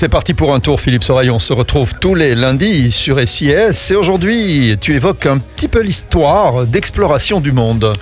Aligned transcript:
C'est 0.00 0.08
parti 0.08 0.32
pour 0.32 0.54
un 0.54 0.60
tour, 0.60 0.80
Philippe 0.80 1.04
Soreille. 1.04 1.28
On 1.28 1.38
se 1.38 1.52
retrouve 1.52 1.92
tous 2.00 2.14
les 2.14 2.34
lundis 2.34 2.90
sur 2.90 3.20
SIS. 3.28 3.90
Et 3.90 3.94
aujourd'hui, 3.94 4.78
tu 4.80 4.94
évoques 4.94 5.26
un 5.26 5.36
petit 5.36 5.68
peu 5.68 5.82
l'histoire 5.82 6.64
d'exploration 6.64 7.38
du 7.38 7.52
monde. 7.52 7.92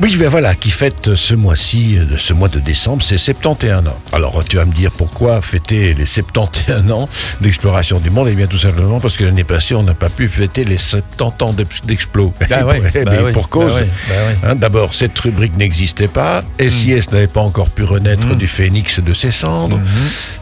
Oui, 0.00 0.16
ben 0.16 0.28
voilà, 0.28 0.54
qui 0.54 0.70
fête 0.70 1.16
ce 1.16 1.34
mois-ci, 1.34 1.98
euh, 1.98 2.16
ce 2.18 2.32
mois 2.32 2.46
de 2.46 2.60
décembre, 2.60 3.02
c'est 3.02 3.18
71 3.18 3.88
ans. 3.88 3.98
Alors 4.12 4.44
tu 4.44 4.56
vas 4.56 4.64
me 4.64 4.70
dire 4.72 4.92
pourquoi 4.92 5.42
fêter 5.42 5.92
les 5.92 6.06
71 6.06 6.92
ans 6.92 7.08
d'exploration 7.40 7.98
du 7.98 8.08
monde? 8.08 8.28
Eh 8.30 8.36
bien 8.36 8.46
tout 8.46 8.58
simplement 8.58 9.00
parce 9.00 9.16
que 9.16 9.24
l'année 9.24 9.42
passée, 9.42 9.74
on 9.74 9.82
n'a 9.82 9.94
pas 9.94 10.08
pu 10.08 10.28
fêter 10.28 10.62
les 10.62 10.78
70 10.78 11.42
ans 11.42 11.52
d'Explo. 11.84 12.32
Bah 12.48 12.58
oui, 12.70 13.02
bah 13.04 13.12
oui, 13.24 13.32
pour 13.32 13.48
cause. 13.48 13.74
bah 13.74 13.80
oui, 13.80 13.88
bah 14.08 14.14
oui. 14.28 14.34
Hein, 14.50 14.54
D'abord, 14.54 14.94
cette 14.94 15.18
rubrique 15.18 15.56
n'existait 15.56 16.06
pas. 16.06 16.44
SIS 16.60 17.10
n'avait 17.10 17.26
pas 17.26 17.40
encore 17.40 17.70
pu 17.70 17.82
renaître 17.82 18.36
du 18.36 18.46
phénix 18.46 19.00
de 19.00 19.12
ses 19.12 19.32
cendres. 19.32 19.80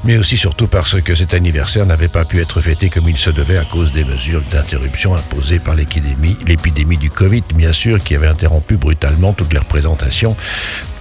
Mais 0.05 0.19
aussi 0.19 0.37
surtout 0.37 0.67
parce 0.67 1.01
que 1.01 1.15
cet 1.15 1.33
anniversaire 1.33 1.87
n'avait 1.87 2.09
pas 2.09 2.27
pu 2.27 2.43
être 2.43 2.61
fêté 2.61 2.91
comme 2.91 3.09
il 3.09 3.17
se 3.17 3.31
devait 3.31 3.57
à 3.57 3.65
cause 3.65 3.91
des 3.93 4.05
mesures 4.05 4.43
d'interruption 4.51 5.15
imposées 5.17 5.61
par 5.61 5.75
l'épidémie, 5.75 6.37
l'épidémie 6.47 6.99
du 6.99 7.09
Covid, 7.09 7.43
bien 7.55 7.73
sûr, 7.73 8.05
qui 8.05 8.15
avait 8.15 8.27
interrompu 8.27 8.77
brutalement 8.77 9.33
toutes 9.47 9.53
les 9.53 9.61
représentations, 9.61 10.37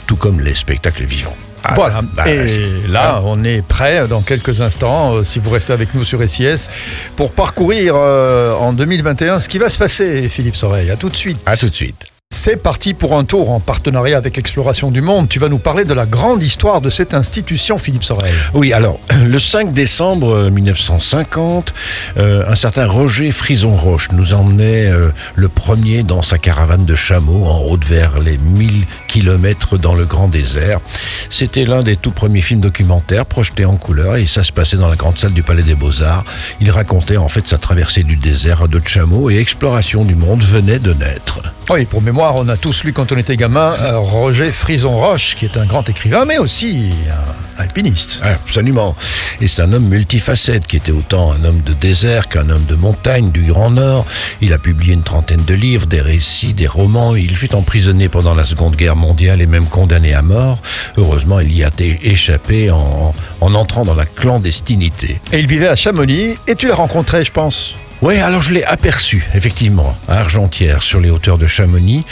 tout 0.05 0.15
comme 0.17 0.39
les 0.39 0.53
spectacles 0.53 1.03
vivants. 1.03 1.35
Ah, 1.63 1.73
Voilà. 1.73 2.01
bah, 2.03 2.29
Et 2.29 2.47
là, 2.87 3.21
on 3.25 3.43
est 3.43 3.63
prêt 3.67 4.07
dans 4.07 4.21
quelques 4.21 4.61
instants, 4.61 5.15
euh, 5.15 5.23
si 5.23 5.39
vous 5.39 5.49
restez 5.49 5.73
avec 5.73 5.95
nous 5.95 6.03
sur 6.03 6.19
SIS, 6.29 6.69
pour 7.15 7.31
parcourir 7.31 7.95
euh, 7.97 8.53
en 8.53 8.71
2021 8.71 9.39
ce 9.39 9.49
qui 9.49 9.57
va 9.57 9.67
se 9.69 9.79
passer, 9.79 10.29
Philippe 10.29 10.55
Soreille. 10.55 10.91
À 10.91 10.95
tout 10.95 11.09
de 11.09 11.15
suite. 11.15 11.39
À 11.47 11.57
tout 11.57 11.69
de 11.69 11.73
suite. 11.73 12.14
C'est 12.37 12.57
parti 12.57 12.93
pour 12.93 13.17
un 13.17 13.23
tour 13.23 13.49
en 13.49 13.61
partenariat 13.61 14.17
avec 14.17 14.37
Exploration 14.37 14.91
du 14.91 14.99
Monde. 14.99 15.29
Tu 15.29 15.39
vas 15.39 15.47
nous 15.47 15.57
parler 15.57 15.85
de 15.85 15.93
la 15.93 16.05
grande 16.05 16.43
histoire 16.43 16.81
de 16.81 16.89
cette 16.89 17.13
institution, 17.13 17.77
Philippe 17.77 18.03
Soreille. 18.03 18.33
Oui, 18.53 18.73
alors, 18.73 18.99
le 19.25 19.39
5 19.39 19.71
décembre 19.71 20.49
1950, 20.49 21.73
euh, 22.17 22.43
un 22.45 22.55
certain 22.55 22.87
Roger 22.87 23.31
Frison-Roche 23.31 24.09
nous 24.11 24.33
emmenait 24.33 24.87
euh, 24.87 25.11
le 25.35 25.47
premier 25.47 26.03
dans 26.03 26.21
sa 26.21 26.37
caravane 26.37 26.83
de 26.83 26.93
chameaux 26.93 27.45
en 27.45 27.57
route 27.57 27.85
vers 27.85 28.19
les 28.19 28.37
1000 28.37 28.85
kilomètres 29.07 29.77
dans 29.77 29.95
le 29.95 30.03
grand 30.03 30.27
désert. 30.27 30.81
C'était 31.29 31.63
l'un 31.63 31.83
des 31.83 31.95
tout 31.95 32.11
premiers 32.11 32.41
films 32.41 32.59
documentaires 32.59 33.25
projetés 33.25 33.63
en 33.63 33.77
couleur 33.77 34.17
et 34.17 34.25
ça 34.25 34.43
se 34.43 34.51
passait 34.51 34.77
dans 34.77 34.89
la 34.89 34.97
grande 34.97 35.17
salle 35.17 35.33
du 35.33 35.41
Palais 35.41 35.63
des 35.63 35.75
Beaux-Arts. 35.75 36.25
Il 36.59 36.69
racontait 36.69 37.17
en 37.17 37.29
fait 37.29 37.47
sa 37.47 37.57
traversée 37.57 38.03
du 38.03 38.17
désert 38.17 38.61
à 38.61 38.67
dos 38.67 38.79
de 38.79 38.87
chameaux 38.87 39.29
et 39.29 39.37
exploration 39.37 40.03
du 40.03 40.15
monde 40.15 40.43
venait 40.43 40.79
de 40.79 40.93
naître. 40.93 41.39
Oui, 41.69 41.85
pour 41.85 42.01
mémoire, 42.01 42.24
on 42.33 42.47
a 42.49 42.57
tous 42.57 42.83
lu 42.83 42.93
quand 42.93 43.11
on 43.11 43.17
était 43.17 43.37
gamin 43.37 43.73
euh, 43.81 43.99
Roger 43.99 44.51
Frison-Roche, 44.51 45.35
qui 45.35 45.45
est 45.45 45.57
un 45.57 45.65
grand 45.65 45.87
écrivain, 45.89 46.25
mais 46.25 46.37
aussi 46.37 46.91
un 47.07 47.61
alpiniste. 47.61 48.19
Absolument. 48.23 48.95
Et 49.41 49.47
c'est 49.47 49.61
un 49.61 49.71
homme 49.73 49.87
multifacette 49.87 50.65
qui 50.67 50.77
était 50.77 50.91
autant 50.91 51.31
un 51.31 51.43
homme 51.45 51.61
de 51.61 51.73
désert 51.73 52.27
qu'un 52.27 52.49
homme 52.49 52.65
de 52.65 52.75
montagne 52.75 53.31
du 53.31 53.43
Grand 53.43 53.69
Nord. 53.69 54.05
Il 54.41 54.53
a 54.53 54.57
publié 54.57 54.93
une 54.93 55.03
trentaine 55.03 55.43
de 55.45 55.53
livres, 55.53 55.85
des 55.85 56.01
récits, 56.01 56.53
des 56.53 56.67
romans. 56.67 57.15
Il 57.15 57.35
fut 57.35 57.53
emprisonné 57.53 58.09
pendant 58.09 58.33
la 58.33 58.45
Seconde 58.45 58.75
Guerre 58.75 58.95
mondiale 58.95 59.41
et 59.41 59.47
même 59.47 59.67
condamné 59.67 60.13
à 60.13 60.21
mort. 60.21 60.59
Heureusement, 60.97 61.39
il 61.39 61.55
y 61.55 61.63
a 61.63 61.67
été 61.67 61.99
échappé 62.03 62.71
en, 62.71 63.13
en 63.41 63.53
entrant 63.53 63.85
dans 63.85 63.95
la 63.95 64.05
clandestinité. 64.05 65.19
Et 65.31 65.39
il 65.39 65.47
vivait 65.47 65.67
à 65.67 65.75
Chamonix, 65.75 66.35
et 66.47 66.55
tu 66.55 66.67
l'as 66.67 66.75
rencontré, 66.75 67.23
je 67.23 67.31
pense? 67.31 67.75
Oui, 68.05 68.19
alors 68.19 68.39
je 68.39 68.53
l'ai 68.53 68.63
aperçu, 68.63 69.25
effectivement, 69.33 69.97
à 70.07 70.19
Argentière, 70.19 70.83
sur 70.83 70.99
les 70.99 71.09
hauteurs 71.09 71.39
de 71.39 71.47
Chamonix. 71.47 72.05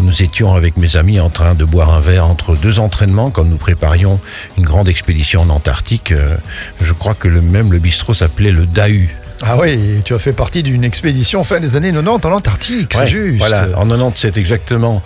Nous 0.00 0.20
étions 0.24 0.56
avec 0.56 0.76
mes 0.76 0.96
amis 0.96 1.20
en 1.20 1.30
train 1.30 1.54
de 1.54 1.64
boire 1.64 1.94
un 1.94 2.00
verre 2.00 2.26
entre 2.26 2.56
deux 2.56 2.80
entraînements 2.80 3.30
quand 3.30 3.44
nous 3.44 3.56
préparions 3.56 4.18
une 4.58 4.64
grande 4.64 4.88
expédition 4.88 5.42
en 5.42 5.50
Antarctique. 5.50 6.10
Euh, 6.10 6.36
Je 6.80 6.92
crois 6.92 7.14
que 7.14 7.28
le 7.28 7.42
même 7.42 7.70
le 7.70 7.78
bistrot 7.78 8.12
s'appelait 8.12 8.50
le 8.50 8.66
Dahu. 8.66 9.14
Ah 9.42 9.56
oui, 9.58 10.00
tu 10.04 10.14
as 10.14 10.18
fait 10.18 10.32
partie 10.32 10.62
d'une 10.62 10.82
expédition 10.82 11.44
fin 11.44 11.60
des 11.60 11.76
années 11.76 11.92
90 11.92 12.26
en 12.26 12.32
Antarctique, 12.32 12.92
c'est 12.92 13.00
Ouais, 13.00 13.06
juste. 13.08 13.38
Voilà, 13.38 13.68
en 13.76 13.86
97 13.86 14.36
exactement, 14.38 15.02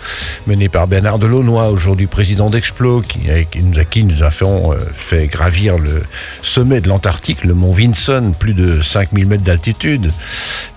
mené 0.47 0.69
par 0.69 0.87
Bernard 0.87 1.19
Delaunoy, 1.19 1.67
aujourd'hui 1.69 2.07
président 2.07 2.49
d'Explo, 2.49 3.01
qui, 3.01 3.19
qui 3.51 3.59
nous 3.61 3.77
a, 3.77 3.83
qui 3.83 4.03
nous 4.05 4.23
a 4.23 4.31
fait, 4.31 4.45
euh, 4.45 4.75
fait 4.95 5.27
gravir 5.27 5.77
le 5.77 6.01
sommet 6.41 6.79
de 6.79 6.87
l'Antarctique, 6.87 7.43
le 7.43 7.53
mont 7.53 7.73
Vinson, 7.73 8.33
plus 8.37 8.53
de 8.53 8.81
5000 8.81 9.25
mètres 9.27 9.43
d'altitude. 9.43 10.11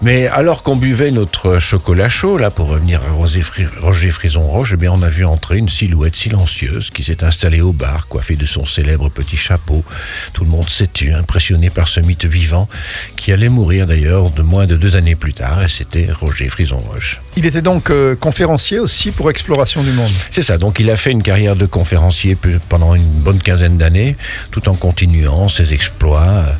Mais 0.02 0.26
alors 0.26 0.62
qu'on 0.64 0.76
buvait 0.76 1.12
notre 1.12 1.60
chocolat 1.60 2.08
chaud, 2.08 2.36
là, 2.38 2.50
pour 2.50 2.66
revenir 2.68 3.00
à 3.08 3.12
Roger, 3.12 3.42
Fri- 3.42 3.66
Roger 3.80 4.10
Frison-Roche, 4.10 4.72
eh 4.74 4.76
bien, 4.76 4.90
on 4.92 5.02
a 5.02 5.08
vu 5.08 5.24
entrer 5.24 5.58
une 5.58 5.68
silhouette 5.68 6.16
silencieuse 6.16 6.90
qui 6.90 7.04
s'est 7.04 7.22
installée 7.22 7.60
au 7.60 7.72
bar, 7.72 8.08
coiffée 8.08 8.36
de 8.36 8.46
son 8.46 8.64
célèbre 8.64 9.08
petit 9.10 9.36
chapeau. 9.36 9.84
Tout 10.32 10.42
le 10.44 10.50
monde 10.50 10.53
s'est 10.68 10.88
tu, 10.92 11.12
impressionné 11.12 11.70
par 11.70 11.88
ce 11.88 12.00
mythe 12.00 12.24
vivant, 12.24 12.68
qui 13.16 13.32
allait 13.32 13.48
mourir 13.48 13.86
d'ailleurs 13.86 14.30
de 14.30 14.42
moins 14.42 14.66
de 14.66 14.76
deux 14.76 14.96
années 14.96 15.14
plus 15.16 15.34
tard, 15.34 15.62
et 15.62 15.68
c'était 15.68 16.08
Roger 16.12 16.48
Frison-Roche. 16.48 17.20
Il 17.36 17.46
était 17.46 17.62
donc 17.62 17.90
euh, 17.90 18.14
conférencier 18.16 18.78
aussi 18.78 19.10
pour 19.10 19.30
Exploration 19.30 19.82
du 19.82 19.90
Monde. 19.92 20.10
C'est 20.30 20.42
ça, 20.42 20.58
donc 20.58 20.78
il 20.80 20.90
a 20.90 20.96
fait 20.96 21.10
une 21.10 21.22
carrière 21.22 21.56
de 21.56 21.66
conférencier 21.66 22.34
pe- 22.36 22.58
pendant 22.68 22.94
une 22.94 23.02
bonne 23.02 23.38
quinzaine 23.40 23.76
d'années, 23.78 24.16
tout 24.50 24.68
en 24.68 24.74
continuant 24.74 25.48
ses 25.48 25.72
exploits 25.72 26.20
euh, 26.22 26.52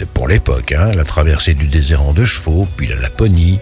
de- 0.00 0.04
pour 0.04 0.28
l'époque, 0.28 0.72
hein, 0.72 0.92
la 0.94 1.04
traversée 1.04 1.54
du 1.54 1.66
désert 1.66 2.02
en 2.02 2.12
deux 2.12 2.24
chevaux, 2.26 2.66
puis 2.76 2.86
la 2.86 2.96
Laponie, 2.96 3.58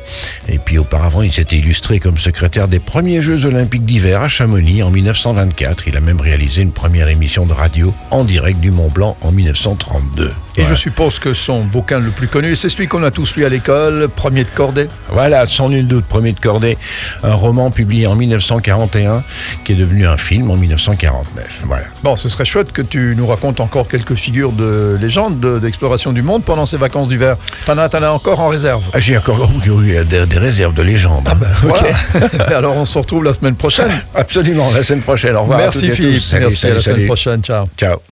et 0.48 0.58
puis 0.58 0.78
auparavant 0.78 1.22
il 1.22 1.32
s'était 1.32 1.56
illustré 1.56 2.00
comme 2.00 2.18
secrétaire 2.18 2.68
des 2.68 2.78
premiers 2.78 3.22
Jeux 3.22 3.46
olympiques 3.46 3.84
d'hiver 3.84 4.22
à 4.22 4.28
Chamonix 4.28 4.82
en 4.82 4.90
1924. 4.90 5.88
Il 5.88 5.96
a 5.96 6.00
même 6.00 6.20
réalisé 6.20 6.62
une 6.62 6.72
première 6.72 7.08
émission 7.08 7.46
de 7.46 7.52
radio 7.52 7.94
en 8.10 8.24
direct 8.24 8.60
du 8.60 8.70
Mont 8.70 8.88
Blanc 8.88 9.16
en 9.22 9.32
1932. 9.92 10.32
Et 10.56 10.64
je 10.66 10.74
suppose 10.74 11.18
que 11.20 11.34
son 11.34 11.60
bouquin 11.62 12.00
le 12.00 12.10
plus 12.10 12.26
connu, 12.26 12.56
c'est 12.56 12.68
celui 12.68 12.88
qu'on 12.88 13.04
a 13.04 13.10
tous 13.12 13.36
lu 13.36 13.44
à 13.44 13.48
l'école, 13.48 14.08
Premier 14.08 14.42
de 14.44 14.50
cordée. 14.50 14.88
Voilà, 15.08 15.46
sans 15.46 15.68
nul 15.68 15.86
doute, 15.86 16.04
Premier 16.04 16.32
de 16.32 16.40
Cordée, 16.40 16.76
un 17.22 17.34
roman 17.34 17.70
publié 17.70 18.06
en 18.08 18.16
1941 18.16 19.22
qui 19.64 19.72
est 19.72 19.76
devenu 19.76 20.06
un 20.06 20.16
film 20.16 20.50
en 20.50 20.56
1949. 20.56 21.60
Voilà. 21.64 21.84
Bon, 22.02 22.16
ce 22.16 22.28
serait 22.28 22.44
chouette 22.44 22.72
que 22.72 22.82
tu 22.82 23.14
nous 23.16 23.26
racontes 23.26 23.60
encore 23.60 23.86
quelques 23.86 24.14
figures 24.14 24.50
de 24.52 24.98
légende 25.00 25.38
de- 25.38 25.58
d'exploration 25.60 26.12
du 26.12 26.22
monde 26.22 26.42
pendant 26.44 26.66
ces 26.66 26.76
vacances 26.76 27.08
d'hiver. 27.08 27.36
T'en 27.64 27.78
as, 27.78 27.88
encore 28.10 28.40
en 28.40 28.48
réserve. 28.48 28.82
Ah, 28.92 28.98
J'ai 29.00 29.16
encore 29.16 29.48
oui, 29.66 29.70
oui, 29.70 30.06
des, 30.06 30.26
des 30.26 30.38
réserves 30.38 30.74
de 30.74 30.82
légende. 30.82 31.28
hein. 31.28 31.36
Ok. 31.68 31.76
Voilà. 32.18 32.44
Alors 32.56 32.76
on 32.76 32.84
se 32.84 32.98
retrouve 32.98 33.22
la 33.24 33.32
semaine 33.32 33.54
prochaine. 33.54 33.92
Absolument, 34.14 34.70
la 34.74 34.82
semaine 34.82 35.02
prochaine. 35.02 35.36
Au 35.36 35.42
revoir. 35.42 35.60
à 35.60 35.70
toutes 35.70 35.82
Merci 35.82 35.86
à 35.86 35.88
tous. 35.90 35.94
Philippe. 36.02 36.20
Salut, 36.20 36.44
Merci 36.46 36.56
à 36.56 36.60
salut, 36.68 36.74
la 36.74 36.82
semaine 36.82 37.06
prochaine. 37.06 37.42
Ciao. 37.42 37.66
Ciao. 37.76 37.98